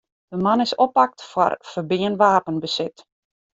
[0.31, 2.97] De man is oppakt foar ferbean wapenbesit.